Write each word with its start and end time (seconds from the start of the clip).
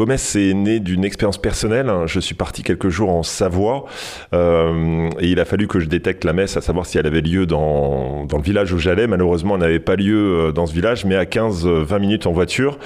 Gomez 0.00 0.14
est 0.14 0.54
né 0.54 0.80
d'une 0.80 1.04
expérience 1.04 1.36
personnelle. 1.36 1.92
Je 2.06 2.20
suis 2.20 2.34
parti 2.34 2.62
quelques 2.62 2.88
jours 2.88 3.10
en 3.10 3.22
Savoie 3.22 3.84
euh, 4.32 5.10
et 5.20 5.28
il 5.28 5.38
a 5.38 5.44
fallu 5.44 5.68
que 5.68 5.78
je 5.78 5.88
détecte 5.88 6.24
la 6.24 6.32
messe, 6.32 6.56
à 6.56 6.62
savoir 6.62 6.86
si 6.86 6.96
elle 6.96 7.06
avait 7.06 7.20
lieu 7.20 7.44
dans, 7.44 8.26
le 8.32 8.42
village 8.42 8.72
où 8.72 8.78
j'allais. 8.78 9.06
Malheureusement, 9.06 9.56
elle 9.56 9.60
n'avait 9.60 9.78
pas 9.78 9.96
lieu 9.96 10.46
euh, 10.48 10.52
dans 10.52 10.64
ce 10.64 10.72
village, 10.72 11.04
mais 11.04 11.16
à 11.16 11.24
15-20 11.24 12.00
minutes 12.00 12.26
en 12.26 12.32
voiture. 12.32 12.78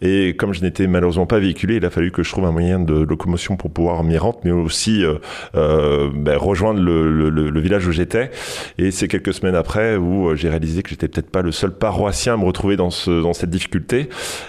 Et 0.00 0.34
comme 0.34 0.54
je 0.54 0.62
n'étais 0.62 0.86
malheureusement 0.86 1.26
pas 1.26 1.38
véhiculé, 1.38 1.76
il 1.76 1.84
a 1.84 1.90
fallu 1.90 2.10
que 2.10 2.22
je 2.22 2.30
trouve 2.32 2.46
un 2.46 2.52
moyen 2.52 2.80
de 2.80 2.94
locomotion 2.94 3.56
pour 3.56 3.70
pouvoir 3.70 4.02
m'y 4.02 4.16
rendre, 4.16 4.40
mais 4.42 4.50
aussi 4.50 5.04
euh, 5.04 5.16
euh, 5.54 6.10
ben, 6.14 6.36
rejoindre 6.36 6.80
le, 6.80 7.60
village 7.60 7.86
où 7.86 7.92
j'étais. 7.92 8.30
Et 8.78 8.90
c'est 8.90 9.08
quelques 9.08 9.34
semaines 9.34 9.54
après 9.54 9.96
où 9.96 10.28
euh, 10.28 10.34
j'ai 10.34 10.48
réalisé 10.48 10.82
que 10.82 10.90
j'étais 10.90 11.06
peut-être 11.06 11.30
pas 11.30 11.42
le 11.42 11.52
seul 11.52 11.72
paroissien 11.72 12.34
à 12.34 12.36
me 12.36 12.44
retrouver 12.44 12.76
dans, 12.76 12.90
ce, 12.90 13.22
dans 13.22 13.32
cette 13.32 13.50
difficulté 13.50 14.08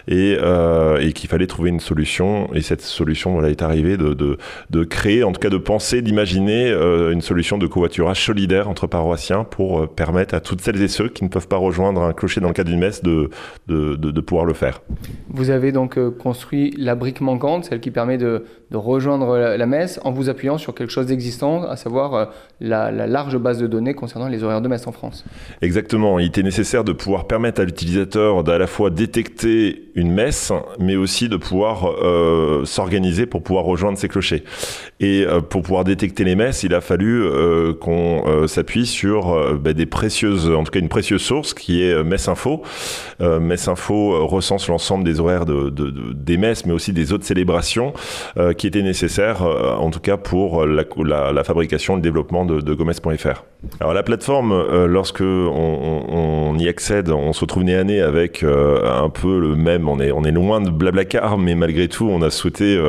euh, 0.10 0.98
et 0.98 1.14
qu'il 1.14 1.30
fallait 1.30 1.48
trouver 1.48 1.70
une 1.70 1.80
solution. 1.80 2.13
Et 2.54 2.62
cette 2.62 2.82
solution 2.82 3.34
voilà, 3.34 3.50
est 3.50 3.62
arrivée 3.62 3.98
de, 3.98 4.14
de, 4.14 4.38
de 4.70 4.84
créer, 4.84 5.24
en 5.24 5.32
tout 5.32 5.40
cas 5.40 5.50
de 5.50 5.58
penser, 5.58 6.02
d'imaginer 6.02 6.70
euh, 6.70 7.12
une 7.12 7.22
solution 7.22 7.58
de 7.58 7.68
covoiturage 7.68 8.24
solidaire 8.24 8.70
entre 8.70 8.88
paroissiens 8.88 9.44
pour 9.44 9.88
permettre 9.88 10.36
à 10.36 10.40
toutes 10.40 10.62
celles 10.62 10.82
et 10.82 10.88
ceux 10.88 11.10
qui 11.10 11.24
ne 11.24 11.30
peuvent 11.30 11.48
pas 11.48 11.58
rejoindre 11.58 12.04
un 12.04 12.14
clocher 12.14 12.42
dans 12.42 12.50
le 12.50 12.54
cadre 12.54 12.70
d'une 12.70 12.80
messe 12.80 13.04
de, 13.04 13.30
de, 13.68 14.22
pouvoir 14.22 14.46
le 14.46 14.54
faire. 14.54 14.82
Vous 15.30 15.50
avez 15.50 15.72
donc 15.72 16.00
construit 16.18 16.74
la 16.78 16.96
brique 16.96 17.22
manquante, 17.22 17.66
celle 17.66 17.80
qui 17.80 17.92
permet 17.92 18.18
de, 18.18 18.46
de 18.72 18.78
rejoindre 18.78 19.38
la, 19.38 19.58
la, 19.58 19.66
messe 19.66 20.00
en 20.04 20.12
vous 20.12 20.30
appuyant 20.30 20.58
sur 20.58 20.74
quelque 20.74 20.92
chose 20.92 21.08
d'existant, 21.08 21.64
à 21.64 21.76
savoir 21.76 22.32
la, 22.62 22.92
la, 22.92 23.08
large 23.08 23.38
base 23.38 23.60
de 23.60 23.68
données 23.68 23.94
concernant 23.94 24.28
les 24.28 24.44
horaires 24.44 24.62
de 24.62 24.68
messe 24.68 24.88
en 24.88 24.92
France. 24.92 25.26
Exactement. 25.62 26.20
Il 26.20 26.28
était 26.28 26.44
nécessaire 26.44 26.84
de 26.84 26.94
pouvoir 26.94 27.28
permettre 27.28 27.62
à 27.62 27.66
l'utilisateur 27.66 28.44
d'à 28.44 28.58
la 28.58 28.68
fois 28.68 28.90
détecter 28.90 29.92
une 29.96 30.12
messe, 30.12 30.52
mais 30.80 30.96
aussi 30.96 31.30
de 31.30 31.38
pouvoir 31.38 31.86
euh, 32.04 32.66
s'organiser 32.66 33.26
pour 33.26 33.44
pouvoir 33.44 33.66
rejoindre 33.66 33.98
ses 33.98 34.08
clochers. 34.08 34.44
Et 35.00 35.26
euh, 35.26 35.42
pour 35.42 35.62
pouvoir 35.62 35.84
détecter 35.84 36.24
les 36.24 36.36
messes, 36.36 36.64
il 36.64 36.74
a 36.74 36.82
fallu 36.82 37.24
euh, 37.24 37.74
qu'on 37.74 38.48
s'appuie 38.48 38.86
sur 38.86 39.58
bah, 39.60 39.74
des 39.74 39.86
précieuses, 39.86 40.50
en 40.50 40.64
tout 40.64 40.72
cas 40.72 40.80
une 40.80 40.90
précieuse 40.90 41.22
source 41.22 41.54
qui 41.54 41.84
est 41.84 42.04
Messe 42.04 42.28
Info. 42.28 42.64
Messe 43.20 43.68
Info 43.68 44.26
recense 44.26 44.68
l'ensemble 44.68 45.04
des 45.04 45.20
horaires 45.20 45.46
de, 45.46 45.70
de, 45.70 45.90
de, 45.90 46.14
des 46.14 46.38
messes, 46.38 46.66
mais 46.66 46.74
aussi 46.74 46.94
des 46.94 47.14
autres 47.14 47.26
célébrations 47.26 47.94
qui 48.58 48.68
étaient 48.68 48.82
nécessaires, 48.82 49.42
en 49.44 49.90
tout 49.90 50.00
cas 50.00 50.18
pour 50.18 50.66
la, 50.66 51.44
fabrication 51.44 51.94
et 51.94 51.98
le 51.98 52.02
développement 52.02 52.46
de, 52.46 52.60
de 52.60 52.74
Gomez.fr. 52.74 53.44
Alors 53.80 53.94
la 53.94 54.04
plateforme, 54.04 54.86
lorsque 54.86 55.22
on, 55.22 56.56
y 56.58 56.68
accède, 56.68 57.10
on 57.10 57.34
se 57.34 57.42
retrouve 57.42 57.64
nez 57.64 58.02
avec 58.02 58.44
un 58.44 59.10
peu 59.10 59.40
le 59.40 59.56
même. 59.56 59.88
On 59.88 60.00
est, 60.00 60.12
on 60.12 60.24
est 60.24 60.32
loin 60.32 60.62
de 60.62 60.70
Blablacar, 60.70 61.38
mais 61.38 61.56
malgré 61.56 61.83
tout, 61.88 62.08
on 62.10 62.22
a 62.22 62.30
souhaité 62.30 62.80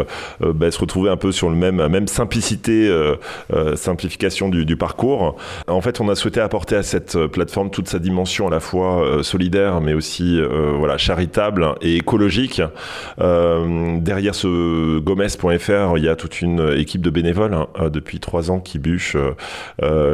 bah, 0.41 0.71
se 0.71 0.79
retrouver 0.79 1.11
un 1.11 1.17
peu 1.17 1.33
sur 1.33 1.51
le 1.51 1.57
même, 1.57 2.09
simplicité, 2.09 2.89
euh, 2.89 3.17
euh, 3.53 3.77
simplification 3.77 4.49
du, 4.49 4.77
parcours. 4.77 5.37
En 5.69 5.81
fait, 5.81 6.01
on 6.01 6.09
a 6.09 6.15
souhaité 6.15 6.41
apporter 6.41 6.75
à 6.75 6.83
cette 6.83 7.27
plateforme 7.27 7.71
toute 7.71 7.89
sa 7.89 7.99
dimension 7.99 8.49
à 8.49 8.51
la 8.51 8.61
fois 8.61 9.05
euh, 9.05 9.23
solidaire, 9.23 9.81
mais 9.81 9.95
aussi 9.95 10.41
voilà 10.79 10.99
charitable 10.99 11.75
et 11.81 11.97
écologique. 11.97 12.63
derrière 13.19 14.35
ce 14.35 14.99
Gomez.fr, 14.99 15.97
il 15.97 16.05
y 16.05 16.09
a 16.09 16.17
toute 16.17 16.41
une 16.41 16.75
équipe 16.77 17.01
de 17.03 17.11
bénévoles 17.11 17.55
hein, 17.55 17.69
depuis 17.89 18.21
trois 18.21 18.51
ans 18.51 18.61
qui 18.61 18.79
bûchent 18.79 19.17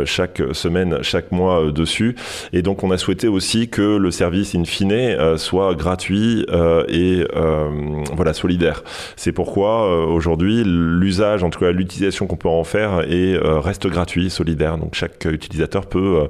chaque 0.05 0.43
semaine, 0.53 0.99
chaque 1.03 1.33
mois 1.33 1.71
dessus. 1.71 2.17
Et 2.53 2.63
donc, 2.63 2.85
on 2.85 2.91
a 2.91 2.99
souhaité 2.99 3.29
aussi 3.29 3.69
que 3.69 3.97
le 3.97 4.11
service 4.11 4.55
in 4.55 4.65
fine 4.65 5.37
soit 5.37 5.75
gratuit 5.75 6.47
et 6.89 7.25
voilà 8.15 8.35
solidaire. 8.35 8.70
C'est 9.17 9.33
pourquoi 9.33 10.05
aujourd'hui 10.07 10.63
l'usage, 10.65 11.45
en 11.45 11.51
tout 11.51 11.61
cas 11.61 11.71
l'utilisation 11.71 12.27
qu'on 12.27 12.37
peut 12.37 12.49
en 12.49 12.65
faire 12.65 13.03
et 13.09 13.35
euh, 13.35 13.61
reste 13.61 13.87
gratuit, 13.87 14.31
solidaire. 14.31 14.79
Donc 14.79 14.95
chaque 14.95 15.25
utilisateur 15.25 15.87
peut 15.87 16.21
euh, 16.23 16.29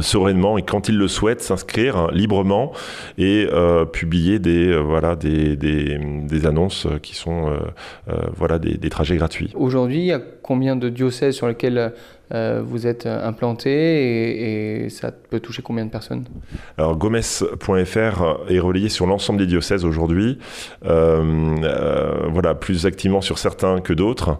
sereinement 0.00 0.56
et 0.56 0.62
quand 0.62 0.88
il 0.88 0.96
le 0.96 1.08
souhaite 1.08 1.42
s'inscrire 1.42 1.96
hein, 1.96 2.08
librement 2.12 2.72
et 3.18 3.46
euh, 3.52 3.84
publier 3.84 4.38
des 4.38 4.68
euh, 4.68 4.78
voilà 4.78 5.16
des, 5.16 5.56
des, 5.56 5.98
des, 5.98 6.46
annonces 6.46 6.86
qui 7.02 7.14
sont 7.14 7.50
euh, 7.50 8.14
voilà 8.34 8.58
des, 8.58 8.78
des, 8.78 8.88
trajets 8.88 9.16
gratuits. 9.16 9.50
Aujourd'hui, 9.54 9.98
il 9.98 10.06
y 10.06 10.12
a 10.12 10.20
combien 10.42 10.76
de 10.76 10.88
diocèses 10.88 11.34
sur 11.34 11.46
lesquels 11.46 11.92
vous 12.64 12.86
êtes 12.86 13.04
implanté 13.04 13.70
et, 13.70 14.84
et, 14.84 14.88
ça 14.88 15.12
peut 15.12 15.38
toucher 15.38 15.60
combien 15.60 15.84
de 15.84 15.90
personnes? 15.90 16.24
Alors 16.78 16.96
Gomez.fr 16.96 18.24
est 18.48 18.58
relayé 18.58 18.88
sur 18.88 19.06
l'ensemble 19.06 19.38
des 19.38 19.46
diocèses 19.46 19.84
aujourd'hui, 19.84 20.38
voilà 20.80 22.54
plus 22.58 22.86
activement 22.86 23.20
sur 23.20 23.36
certains 23.36 23.82
que 23.82 23.92
d'autres. 23.92 24.38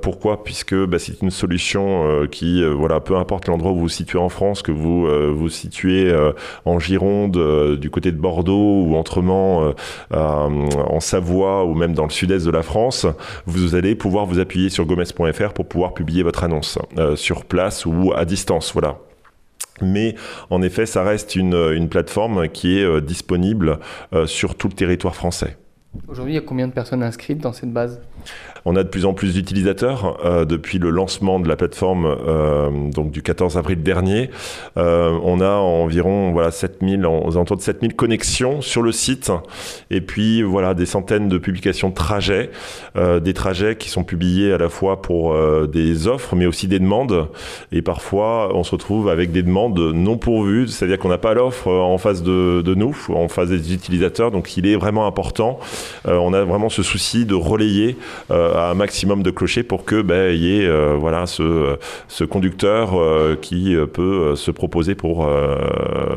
pourquoi? 0.00 0.42
Puisque 0.42 0.74
bah, 0.74 0.98
c'est 0.98 1.20
une 1.20 1.30
solution 1.30 2.26
qui 2.30 2.64
voilà 2.64 3.00
peu 3.00 3.16
importe 3.16 3.46
l'endroit 3.46 3.72
où 3.72 3.74
vous 3.74 3.80
vous 3.82 3.88
situez 3.90 4.18
en 4.18 4.30
France 4.30 4.62
que 4.62 4.72
vous 4.72 4.77
euh, 4.86 5.32
vous 5.34 5.48
situez 5.48 6.10
euh, 6.10 6.32
en 6.64 6.78
Gironde, 6.78 7.36
euh, 7.36 7.76
du 7.76 7.90
côté 7.90 8.12
de 8.12 8.16
Bordeaux 8.16 8.82
ou 8.84 8.96
autrement 8.96 9.72
en 10.10 11.00
Savoie 11.00 11.64
ou 11.64 11.74
même 11.74 11.94
dans 11.94 12.04
le 12.04 12.10
sud-est 12.10 12.44
de 12.44 12.50
la 12.50 12.62
France, 12.62 13.06
vous 13.46 13.74
allez 13.74 13.94
pouvoir 13.94 14.26
vous 14.26 14.38
appuyer 14.38 14.68
sur 14.68 14.84
gomez.fr 14.86 15.52
pour 15.52 15.66
pouvoir 15.66 15.94
publier 15.94 16.22
votre 16.22 16.44
annonce 16.44 16.78
sur 17.16 17.44
place 17.44 17.86
ou 17.86 18.12
à 18.14 18.24
distance. 18.24 18.72
Voilà. 18.72 18.98
Mais 19.80 20.14
en 20.50 20.62
effet, 20.62 20.86
ça 20.86 21.02
reste 21.02 21.36
une 21.36 21.88
plateforme 21.88 22.48
qui 22.48 22.78
est 22.78 23.00
disponible 23.00 23.78
sur 24.26 24.54
tout 24.54 24.68
le 24.68 24.74
territoire 24.74 25.14
français. 25.14 25.56
Aujourd'hui, 26.06 26.34
il 26.34 26.36
y 26.36 26.38
a 26.38 26.42
combien 26.42 26.68
de 26.68 26.72
personnes 26.72 27.02
inscrites 27.02 27.38
dans 27.38 27.52
cette 27.52 27.72
base? 27.72 28.00
On 28.64 28.76
a 28.76 28.82
de 28.82 28.88
plus 28.88 29.06
en 29.06 29.14
plus 29.14 29.34
d'utilisateurs 29.34 30.18
euh, 30.24 30.44
depuis 30.44 30.78
le 30.78 30.90
lancement 30.90 31.40
de 31.40 31.48
la 31.48 31.56
plateforme 31.56 32.06
euh, 32.06 32.68
donc 32.90 33.10
du 33.10 33.22
14 33.22 33.56
avril 33.56 33.82
dernier. 33.82 34.30
Euh, 34.76 35.18
on 35.22 35.40
a 35.40 35.52
environ 35.52 36.32
voilà 36.32 36.50
7000 36.50 37.06
aux 37.06 37.32
alentours 37.32 37.56
de 37.56 37.62
7000 37.62 37.94
connexions 37.94 38.60
sur 38.60 38.82
le 38.82 38.92
site 38.92 39.32
et 39.90 40.00
puis 40.00 40.42
voilà 40.42 40.74
des 40.74 40.86
centaines 40.86 41.28
de 41.28 41.38
publications 41.38 41.88
de 41.88 41.94
trajets, 41.94 42.50
des 42.96 43.34
trajets 43.34 43.76
qui 43.76 43.88
sont 43.88 44.04
publiés 44.04 44.52
à 44.52 44.58
la 44.58 44.68
fois 44.68 45.02
pour 45.02 45.34
des 45.66 46.06
offres 46.06 46.36
mais 46.36 46.46
aussi 46.46 46.68
des 46.68 46.78
demandes 46.78 47.28
et 47.72 47.82
parfois 47.82 48.54
on 48.54 48.64
se 48.64 48.72
retrouve 48.72 49.08
avec 49.08 49.32
des 49.32 49.42
demandes 49.42 49.78
non 49.78 50.18
pourvues, 50.18 50.68
c'est-à-dire 50.68 50.98
qu'on 50.98 51.08
n'a 51.08 51.18
pas 51.18 51.34
l'offre 51.34 51.68
en 51.68 51.98
face 51.98 52.22
de, 52.22 52.74
nous, 52.74 52.96
en 53.08 53.28
face 53.28 53.48
des 53.48 53.72
utilisateurs. 53.72 54.30
Donc 54.30 54.56
il 54.56 54.66
est 54.66 54.76
vraiment 54.76 55.06
important. 55.06 55.58
on 56.04 56.32
a 56.32 56.44
vraiment 56.44 56.68
ce 56.68 56.82
souci 56.82 57.24
de 57.24 57.34
relayer 57.34 57.96
à 58.30 58.70
un 58.70 58.74
maximum 58.74 59.22
de 59.22 59.30
clochers 59.30 59.62
pour 59.62 59.84
que 59.84 60.02
ben, 60.02 60.34
y 60.34 60.60
ait 60.60 60.66
euh, 60.66 60.96
voilà 60.98 61.26
ce, 61.26 61.76
ce 62.08 62.24
conducteur 62.24 62.94
euh, 62.94 63.36
qui 63.40 63.76
peut 63.92 64.34
se 64.36 64.50
proposer 64.50 64.94
pour 64.94 65.26
euh, 65.26 65.56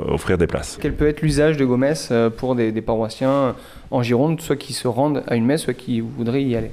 offrir 0.07 0.37
des 0.37 0.47
places. 0.47 0.77
Quel 0.81 0.93
peut 0.93 1.07
être 1.07 1.21
l'usage 1.21 1.57
de 1.57 1.65
Gomez 1.65 1.93
pour 2.37 2.55
des, 2.55 2.71
des, 2.71 2.81
paroissiens 2.81 3.55
en 3.91 4.03
Gironde, 4.03 4.41
soit 4.41 4.55
qui 4.55 4.73
se 4.73 4.87
rendent 4.87 5.23
à 5.27 5.35
une 5.35 5.45
messe, 5.45 5.63
soit 5.63 5.73
qui 5.73 6.01
voudraient 6.01 6.43
y 6.43 6.55
aller? 6.55 6.71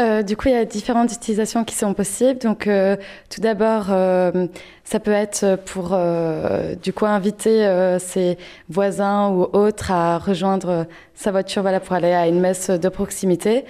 Euh, 0.00 0.22
du 0.22 0.36
coup, 0.36 0.48
il 0.48 0.54
y 0.54 0.56
a 0.56 0.64
différentes 0.64 1.12
utilisations 1.12 1.62
qui 1.62 1.76
sont 1.76 1.94
possibles. 1.94 2.40
Donc, 2.40 2.66
euh, 2.66 2.96
tout 3.30 3.40
d'abord, 3.40 3.86
euh, 3.90 4.48
ça 4.84 5.00
peut 5.00 5.12
être 5.12 5.56
pour, 5.64 5.90
euh, 5.92 6.74
du 6.74 6.92
coup, 6.92 7.06
inviter 7.06 7.64
euh, 7.64 7.98
ses 7.98 8.36
voisins 8.68 9.30
ou 9.30 9.48
autres 9.54 9.90
à 9.90 10.18
rejoindre 10.18 10.86
sa 11.14 11.30
voiture, 11.30 11.62
voilà, 11.62 11.80
pour 11.80 11.94
aller 11.94 12.12
à 12.12 12.28
une 12.28 12.38
messe 12.38 12.68
de 12.68 12.88
proximité. 12.90 13.64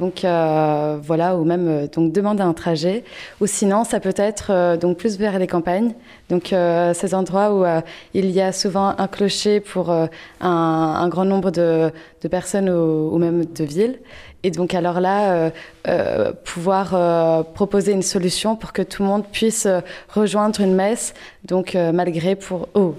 Donc, 0.00 0.24
euh, 0.24 0.98
voilà, 1.00 1.36
ou 1.36 1.44
même 1.44 1.86
donc 1.94 2.12
demander 2.12 2.42
un 2.42 2.52
trajet. 2.52 3.04
Ou 3.40 3.46
sinon, 3.46 3.84
ça 3.84 4.00
peut 4.00 4.14
être 4.16 4.76
donc 4.76 4.96
plus 4.96 5.16
vers 5.16 5.38
les 5.38 5.46
campagnes. 5.46 5.94
Donc, 6.28 6.48
ces 6.48 7.14
endroits 7.14 7.54
où 7.54 7.64
il 8.12 8.28
y 8.30 8.40
a 8.40 8.50
souvent 8.50 8.94
un 8.98 9.06
clocher 9.06 9.60
pour 9.60 9.94
un, 10.40 11.08
grand 11.08 11.24
nombre 11.24 11.52
de, 11.52 11.92
personnes 12.28 12.68
ou, 12.68 13.16
même 13.18 13.44
de 13.44 13.64
villes. 13.64 14.00
Et 14.46 14.52
donc 14.52 14.74
alors 14.74 15.00
là, 15.00 15.32
euh, 15.32 15.50
euh, 15.88 16.32
pouvoir 16.44 16.94
euh, 16.94 17.42
proposer 17.42 17.90
une 17.90 18.02
solution 18.02 18.54
pour 18.54 18.72
que 18.72 18.82
tout 18.82 19.02
le 19.02 19.08
monde 19.08 19.24
puisse 19.26 19.66
rejoindre 20.08 20.55
une 20.60 20.74
messe, 20.74 21.14
donc 21.44 21.74
malgré 21.74 22.36
pour 22.36 22.68
oh, 22.74 22.94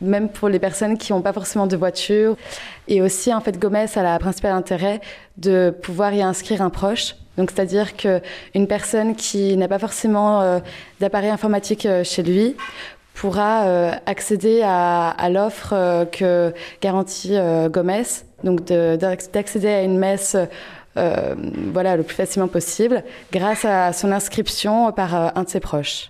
même 0.00 0.28
pour 0.28 0.48
les 0.48 0.58
personnes 0.58 0.98
qui 0.98 1.12
n'ont 1.12 1.22
pas 1.22 1.32
forcément 1.32 1.66
de 1.66 1.76
voiture. 1.76 2.36
Et 2.88 3.00
aussi, 3.00 3.32
en 3.32 3.40
fait, 3.40 3.58
Gomez 3.58 3.86
a 3.96 4.02
la 4.02 4.18
principale 4.18 4.52
intérêt 4.52 5.00
de 5.38 5.74
pouvoir 5.82 6.12
y 6.12 6.22
inscrire 6.22 6.62
un 6.62 6.70
proche. 6.70 7.16
Donc, 7.36 7.50
c'est-à-dire 7.50 7.96
qu'une 7.96 8.66
personne 8.66 9.14
qui 9.14 9.56
n'a 9.56 9.68
pas 9.68 9.78
forcément 9.78 10.42
euh, 10.42 10.58
d'appareil 11.00 11.30
informatique 11.30 11.86
chez 12.02 12.22
lui 12.22 12.56
pourra 13.14 13.64
euh, 13.64 13.92
accéder 14.04 14.62
à, 14.62 15.28
l'offre 15.30 15.72
euh, 15.72 16.04
que 16.04 16.52
garantit 16.82 17.36
Gomez, 17.70 18.04
donc 18.44 18.64
d'accéder 18.64 19.68
à 19.68 19.82
une 19.82 19.98
messe 19.98 20.36
euh, 20.96 21.34
voilà, 21.72 21.96
le 21.96 22.02
plus 22.02 22.14
facilement 22.14 22.48
possible 22.48 23.02
grâce 23.30 23.64
à 23.66 23.92
son 23.92 24.12
inscription 24.12 24.90
par 24.92 25.14
euh, 25.14 25.28
un 25.34 25.42
de 25.42 25.48
ses 25.48 25.60
proches. 25.60 26.04